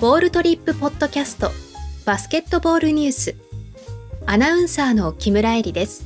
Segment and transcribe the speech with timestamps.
[0.00, 1.50] ボールトリップポッドキャスト
[2.04, 3.34] バスケットボールニュース。
[4.26, 6.04] アナウンサーの木村恵里です。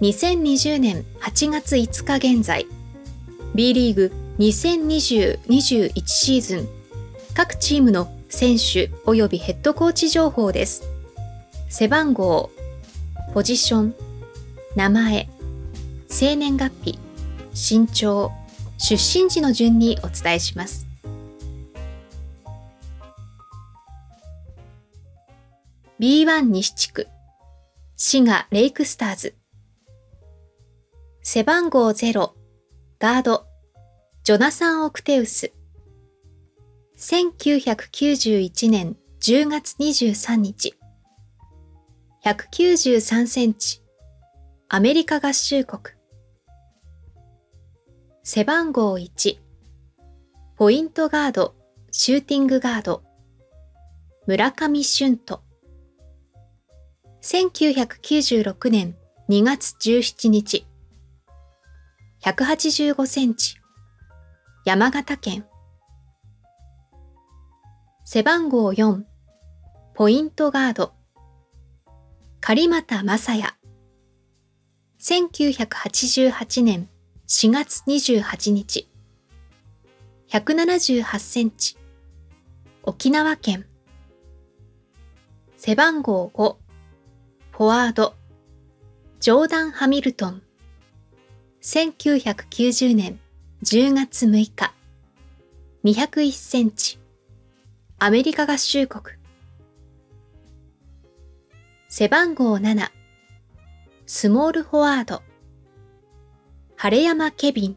[0.00, 2.66] 2020年8月5日現在
[3.54, 6.68] B リーグ2020-21シーズン
[7.32, 10.82] 各チームの選手及びヘッドコーチ情報です。
[11.68, 12.50] 背番号
[13.34, 13.94] ポジション
[14.74, 15.28] 名前
[16.08, 16.98] 生年月日
[17.54, 18.32] 身長
[18.78, 20.89] 出身地の順にお伝えします。
[26.00, 27.08] B1 西地区。
[27.94, 29.34] 滋賀レイクスターズ
[31.20, 32.32] 背番号0
[32.98, 33.44] ガード。
[34.24, 35.52] ジョナサン・オクテウス。
[36.96, 40.74] 1991年10月23日。
[42.24, 43.82] 193センチ
[44.70, 45.94] アメリカ合衆国。
[48.22, 49.36] 背番号1
[50.56, 51.54] ポイントガード
[51.90, 53.02] シューティングガード。
[54.26, 55.42] 村上俊斗。
[57.22, 58.96] 1996年
[59.28, 60.66] 2月17日。
[62.22, 63.56] 185センチ。
[64.64, 65.44] 山形県。
[68.06, 69.02] 背番号4
[69.94, 70.94] ポイントガード。
[72.40, 73.54] 狩俣正也。
[74.98, 76.88] 1988年
[77.28, 78.88] 4月28日。
[80.30, 81.76] 178センチ。
[82.82, 83.66] 沖縄県。
[85.58, 86.59] 背番号5
[87.60, 88.14] フォワード、
[89.18, 90.42] ジョーダン・ハミルトン、
[91.60, 93.20] 1990年
[93.64, 94.72] 10月6日、
[95.84, 96.98] 201センチ、
[97.98, 99.14] アメリカ合衆国。
[101.90, 102.88] 背番号7、
[104.06, 105.22] スモールフォワード、
[106.76, 107.76] 晴山ケビン、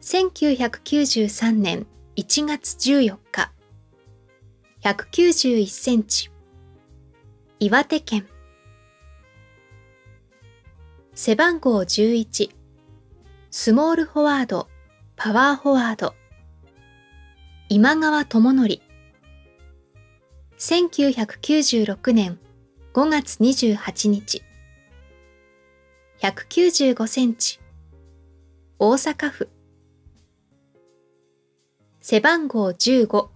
[0.00, 3.52] 1993年1月14日、
[4.82, 6.32] 191センチ、
[7.60, 8.24] 岩手県。
[11.12, 12.50] 背番号11
[13.50, 14.68] スモールフォワード。
[15.16, 16.14] パワーフォワード。
[17.68, 18.80] 今川智則。
[20.56, 22.38] 1996年
[22.94, 24.44] 5月28日。
[26.20, 27.58] 195センチ。
[28.78, 29.48] 大阪府。
[32.00, 33.28] 背番号15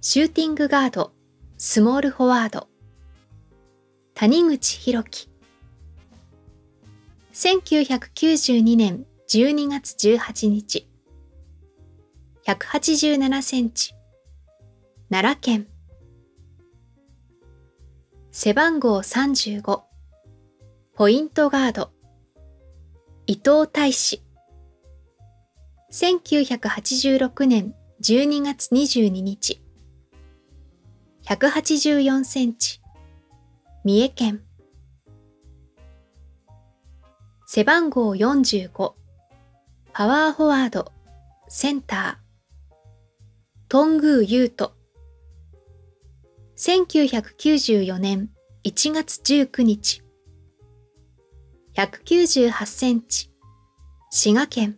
[0.00, 1.12] シューティングガード。
[1.58, 2.69] スモールフォワード。
[4.20, 5.30] 谷口博樹。
[7.32, 10.86] 1992年12月18日。
[12.46, 13.94] 187センチ。
[15.08, 15.68] 奈良県。
[18.30, 19.80] 背番号35
[20.94, 21.90] ポイントガード。
[23.26, 24.22] 伊藤大使。
[25.90, 29.62] 1986年12月22日。
[31.24, 32.79] 184センチ。
[33.82, 34.42] 三重県。
[37.46, 38.92] 背番号45
[39.94, 40.92] パワーフォワード。
[41.48, 42.74] センター。
[43.70, 44.74] トングーユート。
[46.58, 48.28] 1994年
[48.64, 50.02] 1月19日。
[51.74, 53.30] 198センチ。
[54.10, 54.76] 滋賀県。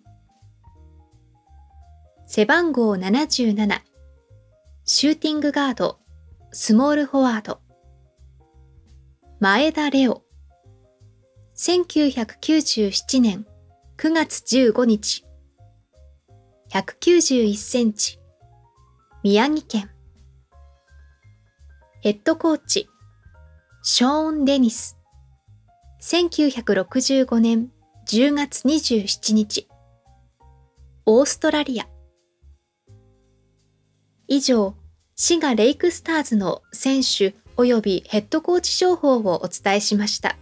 [2.29, 3.81] 背番号77
[4.85, 5.99] シューティングガード。
[6.53, 7.62] スモールフォワード。
[9.45, 10.23] 前田レオ。
[11.57, 13.45] 1997年
[13.97, 15.25] 9月15日。
[16.71, 18.21] 191センチ。
[19.25, 19.91] 宮城県。
[22.03, 22.89] ヘッドコーチ。
[23.83, 24.97] ショーン・デニス。
[26.03, 27.73] 1965年
[28.07, 29.67] 10月27日。
[31.05, 31.89] オーストラリア。
[34.29, 34.77] 以上
[35.17, 40.37] 滋賀レイクスターズの選手及びヘッドコーチ情報をお伝えしました。